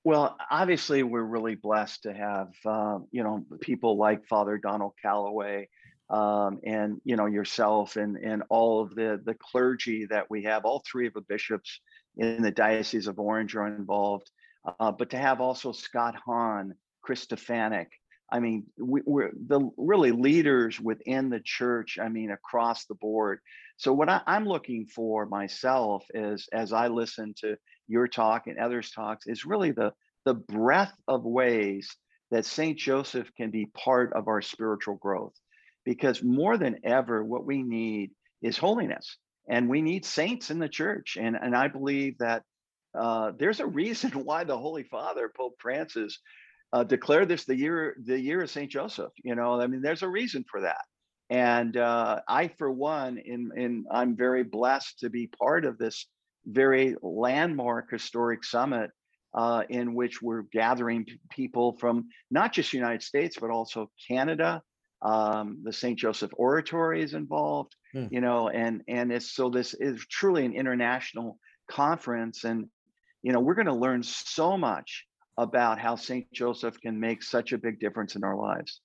Well, 0.04 0.36
obviously, 0.50 1.02
we're 1.02 1.22
really 1.22 1.54
blessed 1.54 2.02
to 2.02 2.12
have 2.12 2.52
uh, 2.66 2.98
you 3.10 3.24
know 3.24 3.44
people 3.60 3.96
like 3.96 4.26
Father 4.26 4.58
Donald 4.58 4.92
Calloway, 5.00 5.68
um, 6.10 6.60
and 6.62 7.00
you 7.04 7.16
know 7.16 7.24
yourself, 7.24 7.96
and 7.96 8.18
and 8.18 8.42
all 8.50 8.82
of 8.82 8.94
the 8.94 9.20
the 9.24 9.34
clergy 9.34 10.04
that 10.10 10.30
we 10.30 10.42
have. 10.42 10.66
All 10.66 10.82
three 10.86 11.06
of 11.06 11.14
the 11.14 11.22
bishops 11.22 11.80
in 12.18 12.42
the 12.42 12.50
Diocese 12.50 13.06
of 13.06 13.18
Orange 13.18 13.56
are 13.56 13.66
involved, 13.66 14.30
uh, 14.64 14.92
but 14.92 15.10
to 15.10 15.18
have 15.18 15.40
also 15.40 15.72
Scott 15.72 16.14
Hahn, 16.24 16.74
Chris 17.02 17.26
Stefanick, 17.26 17.88
I 18.30 18.40
mean, 18.40 18.64
we, 18.78 19.00
are 19.00 19.30
the 19.46 19.70
really 19.76 20.10
leaders 20.10 20.80
within 20.80 21.28
the 21.28 21.40
church. 21.40 21.98
I 22.00 22.08
mean, 22.08 22.30
across 22.30 22.86
the 22.86 22.94
board. 22.94 23.40
So 23.76 23.92
what 23.92 24.08
I, 24.08 24.22
I'm 24.26 24.46
looking 24.46 24.86
for 24.86 25.26
myself 25.26 26.04
is, 26.14 26.48
as 26.52 26.72
I 26.72 26.88
listen 26.88 27.34
to 27.38 27.56
your 27.86 28.08
talk 28.08 28.46
and 28.46 28.58
others' 28.58 28.90
talks, 28.90 29.26
is 29.26 29.44
really 29.44 29.72
the 29.72 29.92
the 30.24 30.34
breadth 30.34 30.94
of 31.06 31.24
ways 31.24 31.94
that 32.30 32.46
Saint 32.46 32.78
Joseph 32.78 33.30
can 33.36 33.50
be 33.50 33.66
part 33.66 34.12
of 34.14 34.26
our 34.26 34.40
spiritual 34.40 34.96
growth. 34.96 35.34
Because 35.84 36.22
more 36.22 36.56
than 36.56 36.78
ever, 36.82 37.22
what 37.22 37.44
we 37.44 37.62
need 37.62 38.12
is 38.40 38.56
holiness, 38.56 39.18
and 39.48 39.68
we 39.68 39.82
need 39.82 40.06
saints 40.06 40.50
in 40.50 40.58
the 40.58 40.68
church. 40.68 41.18
And 41.20 41.36
and 41.40 41.54
I 41.54 41.68
believe 41.68 42.18
that 42.18 42.42
uh, 42.98 43.32
there's 43.38 43.60
a 43.60 43.66
reason 43.66 44.10
why 44.24 44.44
the 44.44 44.58
Holy 44.58 44.84
Father, 44.84 45.30
Pope 45.34 45.56
Francis, 45.60 46.18
uh, 46.72 46.84
declared 46.84 47.28
this 47.28 47.44
the 47.44 47.56
year 47.56 47.96
the 48.04 48.18
year 48.18 48.42
of 48.42 48.50
Saint 48.50 48.70
Joseph. 48.70 49.12
You 49.22 49.34
know, 49.34 49.60
I 49.60 49.66
mean, 49.66 49.82
there's 49.82 50.02
a 50.02 50.08
reason 50.08 50.44
for 50.50 50.62
that. 50.62 50.82
And 51.30 51.76
uh, 51.76 52.20
I, 52.28 52.48
for 52.48 52.70
one, 52.70 53.18
in 53.18 53.50
in 53.56 53.84
I'm 53.90 54.16
very 54.16 54.42
blessed 54.42 54.98
to 55.00 55.10
be 55.10 55.28
part 55.38 55.64
of 55.64 55.78
this 55.78 56.06
very 56.46 56.96
landmark 57.02 57.90
historic 57.90 58.44
summit 58.44 58.90
uh, 59.34 59.62
in 59.68 59.94
which 59.94 60.22
we're 60.22 60.42
gathering 60.52 61.06
people 61.30 61.76
from 61.78 62.08
not 62.30 62.52
just 62.52 62.70
the 62.70 62.78
United 62.78 63.02
States 63.02 63.36
but 63.40 63.50
also 63.50 63.90
Canada. 64.08 64.62
Um, 65.02 65.58
the 65.62 65.72
St. 65.72 65.98
Joseph 65.98 66.30
Oratory 66.34 67.02
is 67.02 67.12
involved, 67.12 67.74
hmm. 67.92 68.06
you 68.10 68.22
know, 68.22 68.48
and 68.48 68.82
and 68.88 69.12
it's 69.12 69.34
so 69.34 69.50
this 69.50 69.74
is 69.74 70.04
truly 70.10 70.46
an 70.46 70.54
international 70.54 71.38
conference, 71.70 72.44
and 72.44 72.66
you 73.24 73.32
know 73.32 73.40
we're 73.40 73.54
going 73.54 73.66
to 73.66 73.74
learn 73.74 74.02
so 74.02 74.56
much 74.56 75.06
about 75.38 75.80
how 75.80 75.96
St. 75.96 76.30
Joseph 76.32 76.80
can 76.80 77.00
make 77.00 77.22
such 77.22 77.52
a 77.52 77.58
big 77.58 77.80
difference 77.80 78.14
in 78.14 78.22
our 78.22 78.36
lives. 78.36 78.80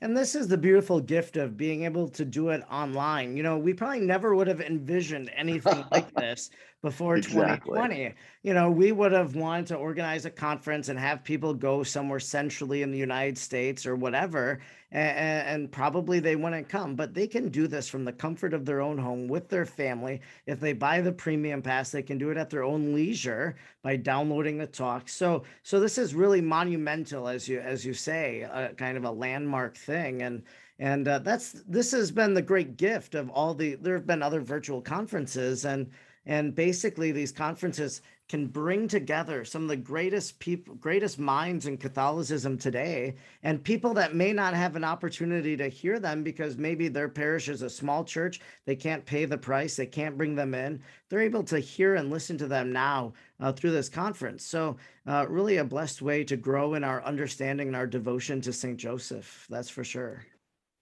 And 0.00 0.16
this 0.16 0.34
is 0.34 0.46
the 0.46 0.58
beautiful 0.58 1.00
gift 1.00 1.36
of 1.36 1.56
being 1.56 1.84
able 1.84 2.08
to 2.10 2.24
do 2.24 2.50
it 2.50 2.62
online. 2.70 3.36
You 3.36 3.42
know, 3.42 3.58
we 3.58 3.72
probably 3.72 4.00
never 4.00 4.34
would 4.34 4.46
have 4.48 4.60
envisioned 4.60 5.30
anything 5.34 5.84
like 5.90 6.12
this 6.16 6.50
before 6.82 7.16
exactly. 7.16 7.74
2020. 7.74 8.14
You 8.42 8.54
know, 8.54 8.68
we 8.68 8.90
would 8.90 9.12
have 9.12 9.36
wanted 9.36 9.68
to 9.68 9.76
organize 9.76 10.26
a 10.26 10.30
conference 10.30 10.88
and 10.88 10.98
have 10.98 11.22
people 11.22 11.54
go 11.54 11.84
somewhere 11.84 12.18
centrally 12.18 12.82
in 12.82 12.90
the 12.90 12.98
United 12.98 13.38
States 13.38 13.86
or 13.86 13.94
whatever, 13.94 14.58
and, 14.90 15.48
and, 15.48 15.72
probably 15.72 16.18
they 16.18 16.34
wouldn't 16.34 16.68
come. 16.68 16.96
But 16.96 17.14
they 17.14 17.28
can 17.28 17.50
do 17.50 17.68
this 17.68 17.88
from 17.88 18.04
the 18.04 18.12
comfort 18.12 18.52
of 18.52 18.64
their 18.64 18.80
own 18.80 18.98
home 18.98 19.28
with 19.28 19.48
their 19.48 19.64
family. 19.64 20.20
If 20.46 20.58
they 20.58 20.72
buy 20.72 21.00
the 21.00 21.12
premium 21.12 21.62
pass, 21.62 21.90
they 21.90 22.02
can 22.02 22.18
do 22.18 22.30
it 22.30 22.36
at 22.36 22.50
their 22.50 22.64
own 22.64 22.92
leisure 22.92 23.54
by 23.82 23.96
downloading 23.96 24.58
the 24.58 24.66
talk. 24.66 25.08
So, 25.08 25.44
so 25.62 25.78
this 25.78 25.98
is 25.98 26.16
really 26.16 26.40
monumental, 26.40 27.28
as 27.28 27.48
you 27.48 27.60
as 27.60 27.86
you 27.86 27.94
say, 27.94 28.40
a, 28.40 28.74
kind 28.76 28.96
of 28.96 29.04
a 29.04 29.10
landmark 29.10 29.76
thing, 29.76 30.22
and 30.22 30.42
and 30.80 31.06
uh, 31.06 31.20
that's 31.20 31.52
this 31.68 31.92
has 31.92 32.10
been 32.10 32.34
the 32.34 32.42
great 32.42 32.76
gift 32.76 33.14
of 33.14 33.30
all 33.30 33.54
the. 33.54 33.76
There 33.76 33.94
have 33.94 34.06
been 34.06 34.20
other 34.20 34.40
virtual 34.40 34.82
conferences 34.82 35.64
and 35.64 35.88
and 36.24 36.54
basically, 36.54 37.10
these 37.10 37.32
conferences 37.32 38.00
can 38.28 38.46
bring 38.46 38.88
together 38.88 39.44
some 39.44 39.62
of 39.62 39.68
the 39.68 39.76
greatest 39.76 40.38
people, 40.38 40.74
greatest 40.76 41.18
minds 41.18 41.66
in 41.66 41.76
Catholicism 41.76 42.56
today, 42.56 43.14
and 43.42 43.62
people 43.62 43.92
that 43.92 44.14
may 44.14 44.32
not 44.32 44.54
have 44.54 44.76
an 44.76 44.84
opportunity 44.84 45.56
to 45.56 45.68
hear 45.68 45.98
them 45.98 46.22
because 46.22 46.56
maybe 46.56 46.88
their 46.88 47.08
parish 47.08 47.48
is 47.48 47.62
a 47.62 47.68
small 47.68 48.04
church, 48.04 48.40
they 48.64 48.76
can't 48.76 49.04
pay 49.04 49.24
the 49.24 49.36
price, 49.36 49.76
they 49.76 49.84
can't 49.84 50.16
bring 50.16 50.34
them 50.34 50.54
in. 50.54 50.80
They're 51.10 51.20
able 51.20 51.42
to 51.44 51.58
hear 51.58 51.96
and 51.96 52.08
listen 52.08 52.38
to 52.38 52.46
them 52.46 52.72
now 52.72 53.12
uh, 53.40 53.52
through 53.52 53.72
this 53.72 53.88
conference. 53.88 54.44
So, 54.44 54.76
uh, 55.06 55.26
really, 55.28 55.56
a 55.56 55.64
blessed 55.64 56.00
way 56.00 56.24
to 56.24 56.36
grow 56.36 56.74
in 56.74 56.84
our 56.84 57.04
understanding 57.04 57.66
and 57.66 57.76
our 57.76 57.86
devotion 57.86 58.40
to 58.42 58.52
Saint 58.52 58.78
Joseph. 58.78 59.46
That's 59.50 59.68
for 59.68 59.84
sure. 59.84 60.24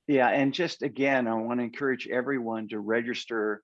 Yeah, 0.07 0.29
and 0.29 0.53
just 0.53 0.83
again, 0.83 1.27
I 1.27 1.35
want 1.35 1.61
to 1.61 1.65
encourage 1.65 2.09
everyone 2.09 2.69
to 2.69 2.81
register 2.81 3.63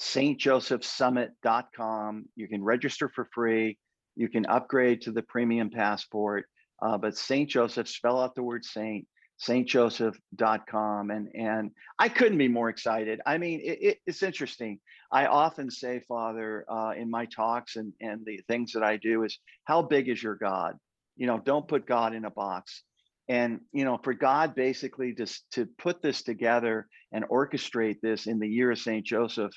stjosephsummit.com. 0.00 2.24
You 2.36 2.48
can 2.48 2.62
register 2.62 3.10
for 3.14 3.28
free. 3.34 3.78
You 4.14 4.28
can 4.28 4.46
upgrade 4.46 5.02
to 5.02 5.12
the 5.12 5.22
premium 5.22 5.70
passport. 5.70 6.46
Uh, 6.82 6.98
but 6.98 7.16
St. 7.16 7.48
Joseph, 7.48 7.88
spell 7.88 8.20
out 8.20 8.34
the 8.34 8.42
word 8.42 8.64
saint, 8.64 9.06
stjoseph.com. 9.40 11.10
And, 11.10 11.28
and 11.34 11.70
I 11.98 12.08
couldn't 12.08 12.38
be 12.38 12.48
more 12.48 12.68
excited. 12.68 13.20
I 13.24 13.38
mean, 13.38 13.60
it, 13.62 13.78
it, 13.80 13.98
it's 14.06 14.22
interesting. 14.22 14.78
I 15.10 15.26
often 15.26 15.70
say, 15.70 16.00
Father, 16.06 16.66
uh, 16.70 16.92
in 16.96 17.10
my 17.10 17.26
talks 17.26 17.76
and, 17.76 17.92
and 18.00 18.24
the 18.26 18.40
things 18.48 18.72
that 18.72 18.82
I 18.82 18.96
do 18.96 19.24
is 19.24 19.38
how 19.64 19.82
big 19.82 20.08
is 20.08 20.22
your 20.22 20.34
God? 20.34 20.74
You 21.16 21.26
know, 21.26 21.38
don't 21.38 21.68
put 21.68 21.86
God 21.86 22.14
in 22.14 22.26
a 22.26 22.30
box. 22.30 22.82
And, 23.28 23.60
you 23.72 23.84
know, 23.84 23.98
for 24.02 24.14
God 24.14 24.54
basically 24.54 25.14
just 25.14 25.50
to 25.52 25.66
put 25.78 26.02
this 26.02 26.22
together 26.22 26.86
and 27.12 27.24
orchestrate 27.28 28.00
this 28.00 28.26
in 28.26 28.38
the 28.38 28.48
year 28.48 28.70
of 28.70 28.78
St. 28.78 29.04
Joseph 29.04 29.52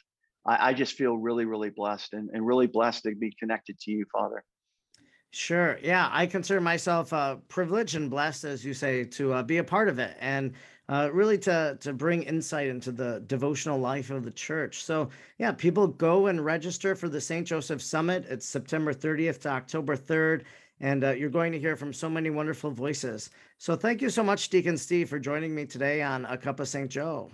I, 0.50 0.70
I 0.70 0.74
just 0.74 0.94
feel 0.96 1.16
really, 1.16 1.46
really 1.46 1.70
blessed 1.70 2.14
and, 2.14 2.30
and 2.34 2.46
really 2.46 2.66
blessed 2.66 3.04
to 3.04 3.14
be 3.14 3.32
connected 3.40 3.80
to 3.82 3.92
you, 3.92 4.06
Father. 4.12 4.44
Sure. 5.32 5.78
Yeah, 5.84 6.10
I 6.12 6.26
consider 6.26 6.60
myself 6.60 7.14
uh, 7.14 7.36
privileged 7.50 7.96
and 7.96 8.10
blessed, 8.10 8.46
as 8.46 8.66
you 8.66 8.74
say, 8.74 9.04
to 9.04 9.34
uh, 9.34 9.44
be 9.44 9.58
a 9.58 9.64
part 9.64 9.88
of 9.88 10.00
it 10.00 10.18
and 10.20 10.54
uh, 10.90 11.12
really 11.14 11.38
to 11.38 11.78
to 11.82 11.94
bring 11.94 12.24
insight 12.24 12.68
into 12.68 12.92
the 12.92 13.24
devotional 13.28 13.78
life 13.78 14.10
of 14.10 14.24
the 14.24 14.32
church. 14.32 14.84
So 14.84 15.10
yeah, 15.38 15.52
people 15.52 15.86
go 15.86 16.28
and 16.28 16.44
register 16.44 16.96
for 16.96 17.10
the 17.10 17.22
St. 17.22 17.46
Joseph 17.46 17.80
Summit. 17.80 18.26
It's 18.28 18.48
September 18.48 18.92
30th 18.92 19.42
to 19.42 19.50
October 19.50 19.96
3rd, 19.96 20.46
and 20.80 21.04
uh, 21.04 21.12
you're 21.12 21.30
going 21.30 21.52
to 21.52 21.60
hear 21.60 21.76
from 21.76 21.94
so 21.94 22.10
many 22.10 22.32
wonderful 22.32 22.72
voices. 22.72 23.30
So 23.60 23.76
thank 23.76 24.02
you 24.02 24.10
so 24.10 24.24
much, 24.24 24.50
Deacon 24.50 24.78
Steve, 24.80 25.10
for 25.10 25.20
joining 25.20 25.54
me 25.54 25.68
today 25.68 26.02
on 26.02 26.26
A 26.26 26.40
Cup 26.40 26.60
of 26.60 26.68
St. 26.68 26.90
Joe. 26.90 27.30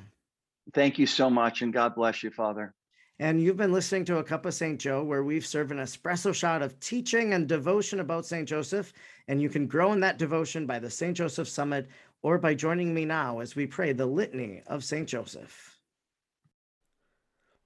Thank 0.73 0.99
you 0.99 1.07
so 1.07 1.29
much, 1.29 1.61
and 1.61 1.71
God 1.71 1.95
bless 1.95 2.23
you, 2.23 2.31
Father. 2.31 2.73
And 3.17 3.41
you've 3.41 3.55
been 3.55 3.71
listening 3.71 4.03
to 4.05 4.17
A 4.17 4.23
Cup 4.23 4.45
of 4.45 4.53
St. 4.53 4.79
Joe, 4.79 5.01
where 5.01 5.23
we've 5.23 5.45
served 5.45 5.71
an 5.71 5.77
espresso 5.77 6.33
shot 6.33 6.61
of 6.61 6.77
teaching 6.81 7.33
and 7.33 7.47
devotion 7.47 8.01
about 8.01 8.25
St. 8.25 8.47
Joseph. 8.47 8.91
And 9.29 9.41
you 9.41 9.49
can 9.49 9.67
grow 9.67 9.93
in 9.93 10.01
that 10.01 10.17
devotion 10.17 10.65
by 10.65 10.79
the 10.79 10.89
St. 10.89 11.15
Joseph 11.15 11.47
Summit 11.47 11.87
or 12.21 12.37
by 12.37 12.53
joining 12.53 12.93
me 12.93 13.05
now 13.05 13.39
as 13.39 13.55
we 13.55 13.67
pray 13.67 13.93
the 13.93 14.05
Litany 14.05 14.63
of 14.67 14.83
St. 14.83 15.07
Joseph. 15.07 15.79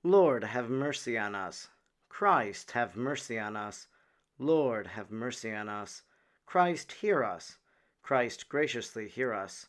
Lord, 0.04 0.44
have 0.44 0.70
mercy 0.70 1.18
on 1.18 1.34
us. 1.34 1.68
Christ, 2.10 2.72
have 2.72 2.96
mercy 2.96 3.40
on 3.40 3.56
us. 3.56 3.88
Lord, 4.38 4.86
have 4.86 5.12
mercy 5.12 5.52
on 5.52 5.68
us. 5.68 6.04
Christ, 6.46 6.92
hear 6.92 7.24
us. 7.24 7.58
Christ, 8.04 8.50
graciously 8.50 9.08
hear 9.08 9.34
us. 9.34 9.68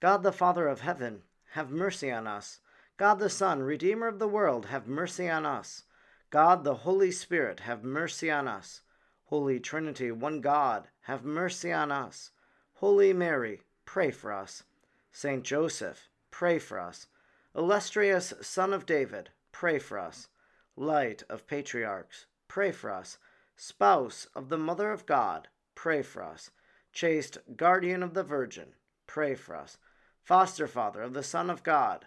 God 0.00 0.22
the 0.22 0.32
Father 0.32 0.68
of 0.68 0.80
heaven, 0.80 1.22
have 1.50 1.70
mercy 1.70 2.12
on 2.12 2.26
us. 2.26 2.60
God 2.98 3.18
the 3.18 3.28
Son, 3.28 3.62
Redeemer 3.62 4.06
of 4.06 4.18
the 4.18 4.28
world, 4.28 4.66
have 4.66 4.88
mercy 4.88 5.28
on 5.28 5.44
us. 5.44 5.84
God 6.30 6.64
the 6.64 6.76
Holy 6.76 7.10
Spirit, 7.10 7.60
have 7.60 7.84
mercy 7.84 8.30
on 8.30 8.48
us. 8.48 8.80
Holy 9.24 9.60
Trinity, 9.60 10.10
one 10.10 10.40
God, 10.40 10.88
have 11.02 11.22
mercy 11.22 11.70
on 11.70 11.92
us. 11.92 12.30
Holy 12.74 13.12
Mary, 13.12 13.60
pray 13.84 14.10
for 14.10 14.32
us. 14.32 14.62
Saint 15.12 15.44
Joseph, 15.44 16.08
pray 16.30 16.58
for 16.58 16.80
us. 16.80 17.06
Illustrious 17.54 18.32
Son 18.40 18.72
of 18.72 18.86
David, 18.86 19.28
pray 19.52 19.78
for 19.78 19.98
us. 19.98 20.28
Light 20.74 21.22
of 21.28 21.46
Patriarchs, 21.46 22.24
pray 22.48 22.72
for 22.72 22.90
us. 22.90 23.18
Spouse 23.56 24.26
of 24.34 24.48
the 24.48 24.58
Mother 24.58 24.90
of 24.90 25.04
God, 25.04 25.48
pray 25.74 26.00
for 26.00 26.22
us. 26.22 26.50
Chaste 26.94 27.36
Guardian 27.56 28.02
of 28.02 28.14
the 28.14 28.22
Virgin, 28.22 28.68
pray 29.06 29.34
for 29.34 29.54
us. 29.54 29.76
Foster 30.22 30.66
Father 30.66 31.02
of 31.02 31.12
the 31.12 31.22
Son 31.22 31.50
of 31.50 31.62
God, 31.62 32.06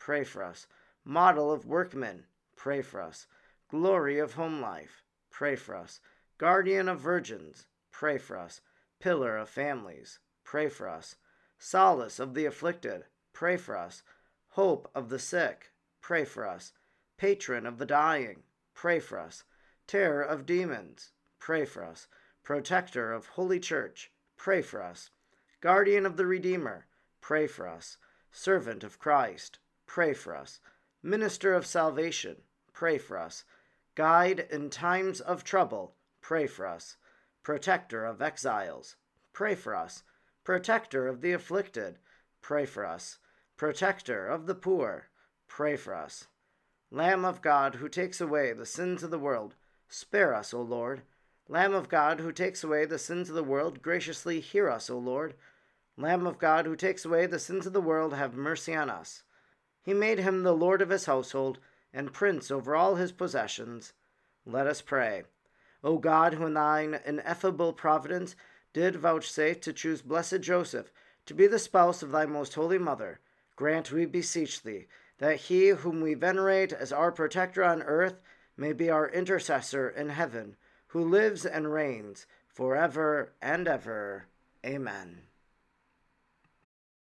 pray 0.00 0.24
for 0.24 0.42
us. 0.42 0.66
Model 1.04 1.52
of 1.52 1.66
workmen, 1.66 2.24
pray 2.56 2.82
for 2.82 3.00
us. 3.00 3.26
Glory 3.68 4.18
of 4.18 4.32
home 4.32 4.60
life, 4.60 5.04
pray 5.30 5.54
for 5.54 5.76
us. 5.76 6.00
Guardian 6.38 6.88
of 6.88 6.98
virgins, 6.98 7.66
pray 7.92 8.18
for 8.18 8.36
us. 8.36 8.60
Pillar 8.98 9.36
of 9.36 9.48
families, 9.48 10.18
pray 10.42 10.68
for 10.68 10.88
us. 10.88 11.14
Solace 11.58 12.18
of 12.18 12.34
the 12.34 12.46
afflicted, 12.46 13.04
pray 13.32 13.56
for 13.56 13.76
us. 13.76 14.02
Hope 14.54 14.90
of 14.94 15.10
the 15.10 15.18
sick, 15.18 15.72
pray 16.00 16.24
for 16.24 16.46
us. 16.46 16.72
Patron 17.16 17.66
of 17.66 17.78
the 17.78 17.86
dying, 17.86 18.42
pray 18.74 18.98
for 18.98 19.18
us. 19.18 19.44
Terror 19.86 20.22
of 20.22 20.46
demons, 20.46 21.12
pray 21.38 21.64
for 21.64 21.84
us. 21.84 22.08
Protector 22.42 23.12
of 23.12 23.26
Holy 23.26 23.60
Church, 23.60 24.10
pray 24.36 24.62
for 24.62 24.82
us. 24.82 25.10
Guardian 25.60 26.06
of 26.06 26.16
the 26.16 26.26
Redeemer, 26.26 26.86
pray 27.20 27.46
for 27.46 27.68
us. 27.68 27.98
Servant 28.32 28.82
of 28.82 28.98
Christ, 28.98 29.58
pray 29.90 30.14
for 30.14 30.36
us. 30.36 30.60
Minister 31.02 31.52
of 31.52 31.66
salvation, 31.66 32.36
pray 32.72 32.96
for 32.96 33.18
us. 33.18 33.42
Guide 33.96 34.46
in 34.48 34.70
times 34.70 35.20
of 35.20 35.42
trouble, 35.42 35.96
pray 36.20 36.46
for 36.46 36.64
us. 36.64 36.96
Protector 37.42 38.04
of 38.04 38.22
exiles, 38.22 38.94
pray 39.32 39.56
for 39.56 39.74
us. 39.74 40.04
Protector 40.44 41.08
of 41.08 41.22
the 41.22 41.32
afflicted, 41.32 41.98
pray 42.40 42.66
for 42.66 42.86
us. 42.86 43.18
Protector 43.56 44.28
of 44.28 44.46
the 44.46 44.54
poor, 44.54 45.08
pray 45.48 45.74
for 45.76 45.92
us. 45.92 46.28
Lamb 46.92 47.24
of 47.24 47.42
God, 47.42 47.74
who 47.74 47.88
takes 47.88 48.20
away 48.20 48.52
the 48.52 48.66
sins 48.66 49.02
of 49.02 49.10
the 49.10 49.18
world, 49.18 49.56
spare 49.88 50.32
us, 50.32 50.54
O 50.54 50.62
Lord. 50.62 51.02
Lamb 51.48 51.74
of 51.74 51.88
God, 51.88 52.20
who 52.20 52.30
takes 52.30 52.62
away 52.62 52.84
the 52.84 52.96
sins 52.96 53.28
of 53.28 53.34
the 53.34 53.42
world, 53.42 53.82
graciously 53.82 54.38
hear 54.38 54.70
us, 54.70 54.88
O 54.88 54.96
Lord. 54.96 55.34
Lamb 55.96 56.28
of 56.28 56.38
God, 56.38 56.64
who 56.64 56.76
takes 56.76 57.04
away 57.04 57.26
the 57.26 57.40
sins 57.40 57.66
of 57.66 57.72
the 57.72 57.80
world, 57.80 58.14
have 58.14 58.34
mercy 58.36 58.72
on 58.72 58.88
us. 58.88 59.24
He 59.82 59.94
made 59.94 60.18
him 60.18 60.42
the 60.42 60.54
Lord 60.54 60.82
of 60.82 60.90
his 60.90 61.06
household 61.06 61.58
and 61.92 62.12
prince 62.12 62.50
over 62.50 62.76
all 62.76 62.96
his 62.96 63.12
possessions. 63.12 63.92
Let 64.44 64.66
us 64.66 64.82
pray. 64.82 65.24
O 65.82 65.98
God, 65.98 66.34
who 66.34 66.46
in 66.46 66.54
thine 66.54 67.00
ineffable 67.04 67.72
providence 67.72 68.36
did 68.72 68.96
vouchsafe 68.96 69.60
to 69.62 69.72
choose 69.72 70.02
blessed 70.02 70.40
Joseph 70.40 70.92
to 71.26 71.34
be 71.34 71.46
the 71.46 71.58
spouse 71.58 72.02
of 72.02 72.10
thy 72.10 72.26
most 72.26 72.54
holy 72.54 72.78
mother, 72.78 73.20
grant, 73.56 73.90
we 73.90 74.06
beseech 74.06 74.62
thee, 74.62 74.86
that 75.18 75.36
he 75.36 75.68
whom 75.68 76.00
we 76.00 76.14
venerate 76.14 76.72
as 76.72 76.92
our 76.92 77.12
protector 77.12 77.64
on 77.64 77.82
earth 77.82 78.20
may 78.56 78.72
be 78.72 78.90
our 78.90 79.08
intercessor 79.08 79.88
in 79.88 80.10
heaven 80.10 80.56
who 80.88 81.04
lives 81.04 81.46
and 81.46 81.72
reigns 81.72 82.26
for 82.48 82.76
ever 82.76 83.32
and 83.40 83.68
ever. 83.68 84.26
Amen. 84.64 85.22